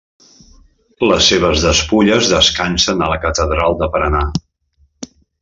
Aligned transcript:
Les 1.09 1.27
seves 1.33 1.65
despulles 1.65 2.31
descansen 2.31 3.05
a 3.05 3.11
la 3.13 3.19
Catedral 3.27 3.79
de 3.83 3.91
Paranà. 3.97 4.25